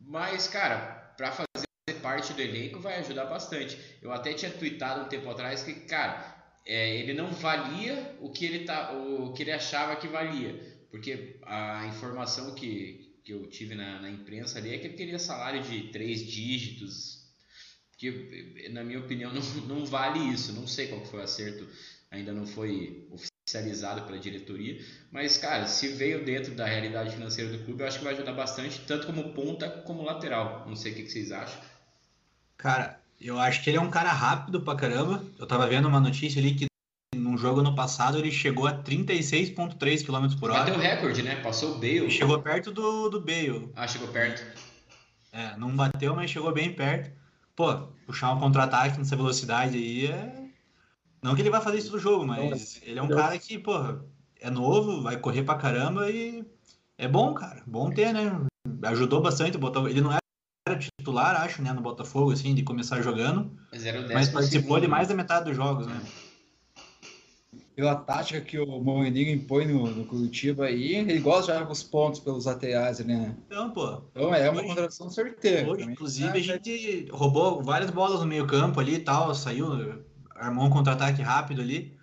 [0.00, 3.78] mas, cara, para fazer parte do elenco vai ajudar bastante.
[4.02, 6.34] Eu até tinha tweetado um tempo atrás que, cara,
[6.66, 11.38] é, ele não valia o que ele, tá, o que ele achava que valia, porque
[11.46, 15.62] a informação que, que eu tive na, na imprensa ali é que ele queria salário
[15.62, 17.26] de três dígitos,
[17.98, 20.54] que na minha opinião não, não vale isso.
[20.54, 21.68] Não sei qual foi o acerto,
[22.10, 27.64] ainda não foi oficializado pela diretoria, mas cara, se veio dentro da realidade financeira do
[27.66, 30.66] clube, eu acho que vai ajudar bastante, tanto como ponta como lateral.
[30.66, 31.60] Não sei o que, que vocês acham.
[32.56, 35.22] Cara, eu acho que ele é um cara rápido pra caramba.
[35.38, 36.66] Eu tava vendo uma notícia ali que
[37.38, 40.60] jogo no passado ele chegou a 36,3 km por hora.
[40.60, 41.36] Bateu o recorde, né?
[41.36, 42.10] Passou o Bale.
[42.10, 43.70] Chegou perto do, do Bale.
[43.76, 44.44] Ah, chegou perto.
[45.32, 47.10] É, não bateu, mas chegou bem perto.
[47.54, 47.74] Pô,
[48.06, 50.48] puxar um contra-ataque nessa velocidade aí é.
[51.22, 53.72] Não que ele vai fazer isso no jogo, mas ele é um cara que, pô,
[54.40, 56.44] é novo, vai correr pra caramba e
[56.96, 57.62] é bom, cara.
[57.66, 58.40] Bom ter, né?
[58.84, 59.58] Ajudou bastante.
[59.58, 59.88] Botou...
[59.88, 63.50] Ele não era titular, acho, né, no Botafogo, assim, de começar jogando.
[63.72, 66.00] Mas, mas participou de mais da metade dos jogos, né?
[67.78, 71.84] Pela tática que o Moeniga impõe no, no Curitiba aí, ele gosta de jogar os
[71.84, 73.36] pontos pelos laterais, né?
[73.46, 74.02] Então, pô.
[74.10, 75.70] Então é uma contratação certeira.
[75.70, 80.02] Hoje, inclusive, a gente roubou várias bolas no meio campo ali e tal, saiu,
[80.34, 81.96] armou um contra-ataque rápido ali.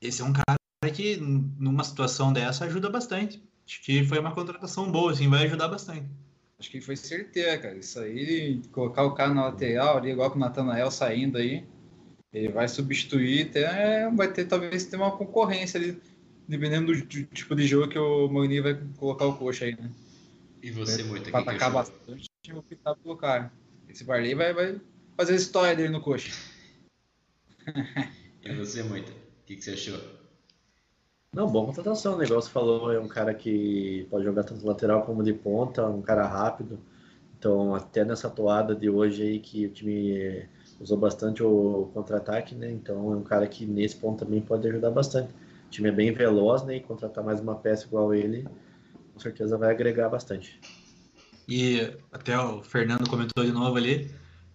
[0.00, 0.56] Esse é um cara
[0.94, 3.42] que, numa situação dessa, ajuda bastante.
[3.66, 6.06] Acho que foi uma contratação boa, assim, vai ajudar bastante.
[6.60, 7.76] Acho que foi certeira, cara.
[7.76, 11.66] Isso aí, colocar o cara na lateral ali, igual com o Natanael saindo aí
[12.36, 15.98] ele vai substituir, até, vai ter talvez ter uma concorrência ali,
[16.46, 19.90] dependendo do, do tipo de jogo que o Mogni vai colocar o coxa aí, né?
[20.62, 21.08] E você, né?
[21.08, 23.50] muito Para atacar bastante, eu vou optar pelo cara.
[23.88, 24.78] Esse Barley vai, vai
[25.16, 26.30] fazer a história dele no coxa.
[28.44, 29.98] e você, muito, o que, que você achou?
[31.32, 32.16] Não, boa contratação.
[32.16, 36.02] O negócio falou, é um cara que pode jogar tanto lateral como de ponta, um
[36.02, 36.78] cara rápido.
[37.38, 40.46] Então, até nessa toada de hoje aí que o time
[40.80, 42.70] usou bastante o contra-ataque, né?
[42.70, 45.30] Então é um cara que nesse ponto também pode ajudar bastante.
[45.66, 46.76] O time é bem veloz, né?
[46.76, 48.46] E contratar mais uma peça igual ele,
[49.12, 50.60] com certeza vai agregar bastante.
[51.48, 54.10] E até o Fernando comentou de novo ali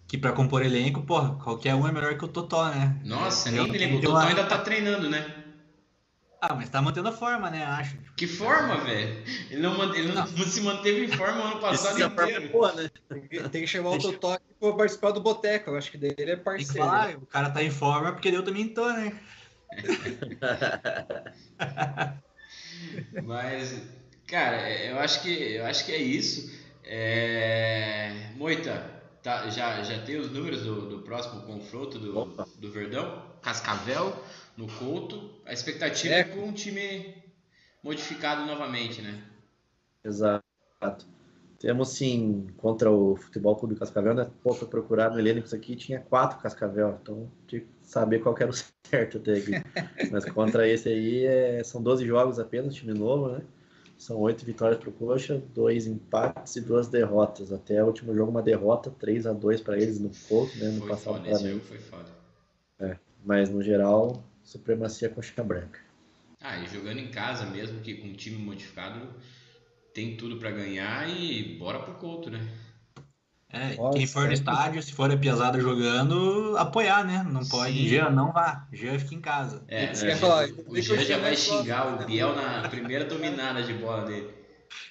[0.06, 3.00] que para compor elenco, porra, qualquer um é melhor que o Totó, né?
[3.02, 3.96] Nossa, nem me lembro.
[3.96, 5.24] O Totó ainda tá treinando, né?
[6.44, 7.64] Ah, mas tá mantendo a forma, né?
[7.64, 7.96] Acho.
[8.16, 9.22] Que forma, velho?
[9.48, 12.46] Ele, não, ele não, não, se manteve em forma ano passado Esse inteiro.
[12.46, 12.90] É boa, né?
[13.52, 15.70] Tem que chamar o Totó aqui pra participar do Boteco.
[15.70, 16.72] Eu acho que dele é parceiro.
[16.72, 19.16] Tem que falar, o cara tá em forma porque eu também tô, né?
[23.22, 23.80] mas,
[24.26, 26.52] cara, eu acho que, eu acho que é isso.
[26.82, 28.32] É...
[28.34, 28.84] Moita,
[29.22, 32.24] tá, já, já tem os números do, do próximo confronto do,
[32.58, 33.30] do Verdão?
[33.40, 34.20] Cascavel
[34.56, 35.40] no Couto.
[35.44, 37.14] A expectativa é, é com um time
[37.82, 39.22] modificado novamente, né?
[40.04, 40.42] Exato.
[41.58, 44.28] Temos sim, contra o Futebol Clube Cascavel, né?
[44.42, 48.42] Pô, foi procurado no isso aqui, tinha quatro Cascavel, então tinha que saber qual que
[48.42, 48.54] era o
[48.90, 49.34] certo até
[50.10, 53.42] Mas contra esse aí, é, são 12 jogos apenas, time novo, né?
[53.96, 57.52] São oito vitórias para o Coxa, dois empates e duas derrotas.
[57.52, 60.68] Até o último jogo, uma derrota, 3 a 2 para eles no Couto, né?
[60.70, 62.08] No foi passado foda, esse jogo foi foda.
[62.80, 65.80] É, mas no geral, supremacia coxa branca.
[66.40, 69.08] Ah, e jogando em casa mesmo, que com um time modificado
[69.94, 72.46] tem tudo para ganhar e bora pro Couto, né?
[73.48, 77.22] É, Nossa, quem for no é estádio, se for a piazada jogando, apoiar, né?
[77.30, 77.86] Não pode.
[77.86, 78.66] Jean, não vá.
[78.72, 79.62] Jean fica em casa.
[79.68, 83.74] É, é Jean, falar, o Jean já vai xingar o Biel na primeira dominada de
[83.74, 84.32] bola dele.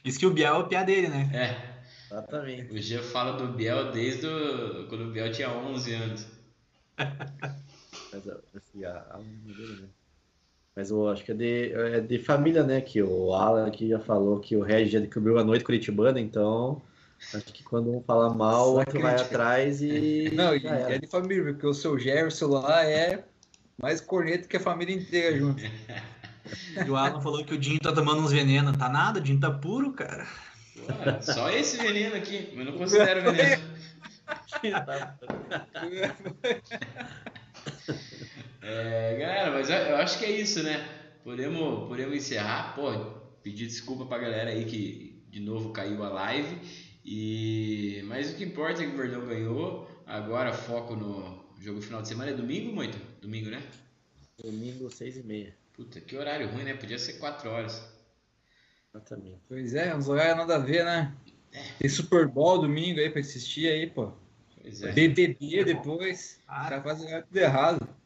[0.06, 1.30] Isso que o Biel é o piá dele, né?
[1.34, 1.72] É.
[2.12, 2.72] Exatamente.
[2.72, 4.86] O Jean fala do Biel desde o...
[4.88, 6.28] quando o Biel tinha 11 anos.
[8.12, 9.88] Mas assim, a, a dele, né?
[10.76, 12.80] Mas eu acho que é de, é de família, né?
[12.80, 16.82] Que o Alan aqui já falou que o Regis já cobriu a noite curitibana, então
[17.34, 20.32] acho que quando um fala mal, o outro vai atrás e.
[20.34, 23.24] Não, e é de família, porque o seu Gerson lá é
[23.82, 25.62] mais corneto que a família inteira junto.
[26.86, 28.78] e o Alan falou que o Dinho tá tomando uns venenos.
[28.78, 30.26] Tá nada, o Dinho tá puro, cara.
[30.78, 33.63] Ué, só esse veneno aqui, mas não considero veneno.
[38.62, 40.88] É, galera, mas eu acho que é isso, né?
[41.24, 42.76] Podemos, podemos encerrar.
[42.76, 42.91] Pô,
[43.41, 46.58] pedir desculpa pra galera aí que de novo caiu a live.
[47.04, 49.89] E mas o que importa é que o Verdão ganhou.
[50.06, 52.32] Agora foco no jogo final de semana.
[52.32, 52.97] É domingo, muito?
[53.21, 53.63] Domingo, né?
[54.43, 55.56] Domingo, seis e meia.
[55.74, 56.74] Puta, que horário ruim, né?
[56.74, 57.82] Podia ser quatro horas.
[58.93, 59.39] Exatamente.
[59.47, 61.15] Pois é, uns horários nada a ver, né?
[61.54, 61.63] É.
[61.80, 64.12] Tem Super Bowl domingo aí pra assistir aí, pô.
[64.62, 64.91] Pois é.
[64.91, 66.39] BBB depois.
[66.47, 66.69] Ah.
[66.69, 68.01] Tá fazendo tudo errado.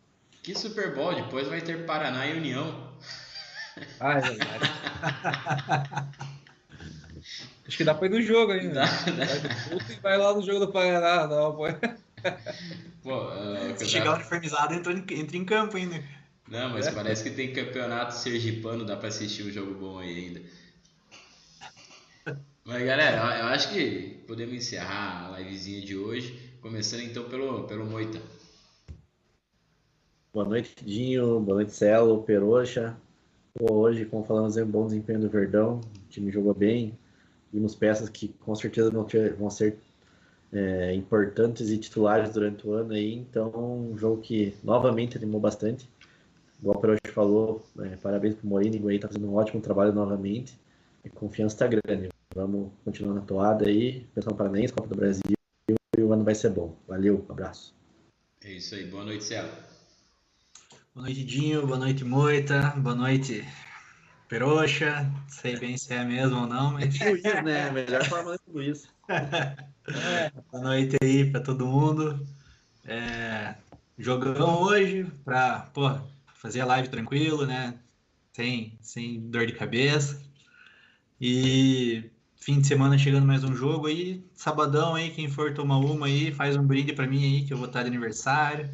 [0.45, 1.15] Que Super Bowl?
[1.15, 2.93] Depois vai ter Paraná e União.
[3.99, 4.71] Ah, é verdade.
[7.67, 8.75] Acho que dá pra ir no jogo ainda.
[8.75, 9.25] Dá, dá.
[9.91, 11.63] E vai lá no jogo do Paraná, não, pô.
[13.01, 16.03] pô uh, Se chegar uniformizado, entra, entra em campo ainda.
[16.47, 16.91] Não, mas é.
[16.91, 20.41] parece que tem campeonato sergipano, dá pra assistir um jogo bom aí ainda.
[22.63, 27.83] Mas galera, eu acho que podemos encerrar a livezinha de hoje, começando então pelo, pelo
[27.83, 28.21] Moita.
[30.35, 31.39] Boa noite, Dinho.
[31.39, 32.97] Boa noite, Celo, Peroxa.
[33.57, 35.79] Hoje, como falamos, é um bom desempenho do Verdão.
[35.79, 36.99] O time jogou bem.
[37.53, 39.77] Vimos peças que com certeza vão, ser
[40.51, 43.13] é, importantes e titulares durante o ano aí.
[43.13, 45.89] Então, um jogo que novamente animou bastante.
[46.59, 50.59] Igual o Peroxa falou, é, parabéns pro Morínigo aí, tá fazendo um ótimo trabalho novamente.
[51.05, 52.09] E confiança tá grande.
[52.35, 55.37] Vamos continuar na toada aí, pensando Paranaense, Copa do Brasil,
[55.97, 56.75] e o ano vai ser bom.
[56.85, 57.73] Valeu, abraço.
[58.43, 59.74] É isso aí, boa noite, Celo.
[60.95, 61.67] Boa noite, Dinho.
[61.67, 62.73] Boa noite, Moita.
[62.77, 63.45] Boa noite,
[64.29, 65.11] Peroxa.
[65.27, 66.97] Sei bem se é mesmo ou não, mas.
[66.97, 67.69] Luiz, né?
[67.69, 68.87] Melhor forma do Luiz.
[69.09, 72.25] É, boa noite aí para todo mundo.
[72.85, 73.55] É,
[73.99, 75.69] jogão hoje para
[76.33, 77.77] fazer a live tranquilo, né?
[78.31, 80.23] Sem, sem dor de cabeça.
[81.19, 82.09] E
[82.45, 84.23] fim de semana chegando mais um jogo aí.
[84.35, 87.57] Sabadão aí, quem for tomar uma aí, faz um brinde para mim aí, que eu
[87.57, 88.69] vou estar de aniversário.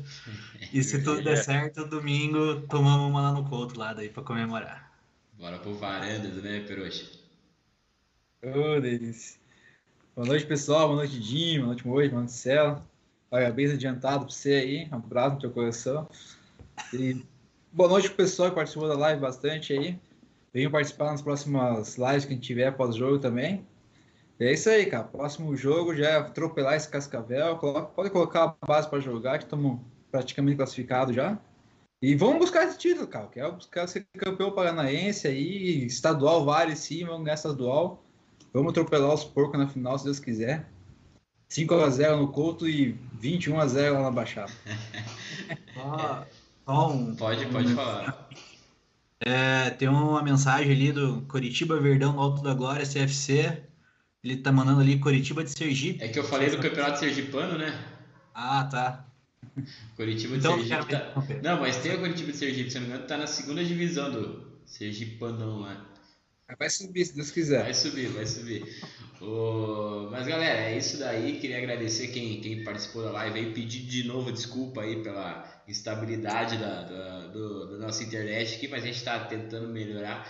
[0.73, 4.91] E se tudo der certo, domingo tomamos uma lá no Couto, lá daí pra comemorar.
[5.39, 7.05] Bora pro Varandas, né, Peroxa?
[8.43, 9.39] Ô, oh, delícia.
[10.13, 10.88] Boa noite, pessoal.
[10.88, 11.62] Boa noite, Dinho.
[11.62, 12.10] Boa noite, Mojo.
[12.10, 12.84] Boa noite, Céu.
[13.29, 14.89] Parabéns adiantado pra você aí.
[14.91, 16.10] Um abraço no teu coração.
[16.93, 17.23] E
[17.71, 19.97] boa noite pro pessoal que participou da live bastante aí.
[20.53, 23.65] Venham participar nas próximas lives que a gente tiver pós-jogo também.
[24.39, 25.03] E é isso aí, cara.
[25.03, 27.57] Próximo jogo já é atropelar esse Cascavel.
[27.95, 29.79] pode colocar a base para jogar, que estamos
[30.11, 31.39] praticamente classificado já.
[32.01, 33.27] E vamos buscar esse título, cara.
[33.27, 38.03] Quero buscar ser campeão paranaense aí, estadual vale sim, vamos ganhar estadual.
[38.51, 40.67] Vamos atropelar os porcos na final, se Deus quiser.
[41.49, 44.51] 5x0 no Couto e 21x0 lá na Baixada.
[45.77, 46.25] ah,
[46.67, 48.27] um, pode, pode falar.
[49.23, 53.62] É, tem uma mensagem ali do Coritiba Verdão Alto da Glória, CFC.
[54.23, 56.03] Ele tá mandando ali Coritiba de Sergipe.
[56.03, 57.79] É que eu falei do Campeonato Sergipano, né?
[58.34, 59.05] Ah, tá.
[59.95, 60.91] Curitiba de então, Sergipe.
[60.91, 61.13] Tá...
[61.43, 64.12] Não, mas tem o Curitiba de Sergipe, se não me engano, tá na segunda divisão
[64.12, 65.86] do Sergipanão lá.
[66.57, 67.63] Vai subir, se Deus quiser.
[67.63, 68.63] Vai subir, vai subir.
[70.09, 71.39] Mas galera, é isso daí.
[71.39, 73.53] Queria agradecer quem, quem participou da live aí.
[73.53, 78.83] Pedir de novo desculpa aí pela instabilidade da, da, do, da nossa internet aqui, mas
[78.83, 80.27] a gente está tentando melhorar.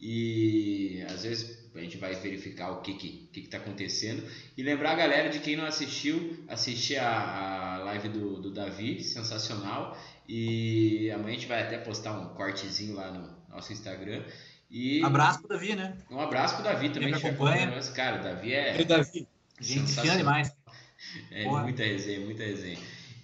[0.00, 4.22] E às vezes a gente vai verificar o que que, que, que tá acontecendo.
[4.56, 9.02] E lembrar a galera de quem não assistiu, assistir a, a live do, do Davi,
[9.02, 9.96] sensacional.
[10.28, 14.24] E amanhã a gente vai até postar um cortezinho lá no nosso Instagram.
[14.70, 15.96] E abraço pro Davi, né?
[16.10, 17.12] Um abraço pro Davi também.
[17.12, 17.80] Que acompanha.
[17.94, 18.80] Cara, o Davi é.
[18.80, 19.28] E Davi.
[19.60, 20.54] Gente fina demais.
[21.30, 21.62] É Porra.
[21.62, 22.78] muita resenha, muita resenha.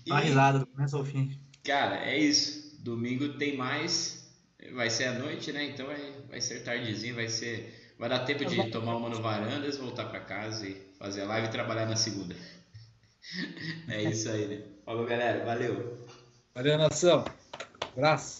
[0.06, 0.12] E...
[0.12, 1.38] risada do começo ao fim.
[1.64, 2.78] Cara, é isso.
[2.80, 4.30] Domingo tem mais.
[4.74, 5.64] Vai ser à noite, né?
[5.64, 9.76] Então vai, vai ser tardezinho, vai ser Vai dar tempo de tomar uma no Varandas,
[9.76, 12.34] voltar para casa e fazer a live e trabalhar na segunda.
[13.86, 14.62] É isso aí, né?
[14.84, 15.44] Falou, galera.
[15.44, 16.06] Valeu.
[16.54, 17.24] Valeu, nação.
[17.94, 18.39] Abraço.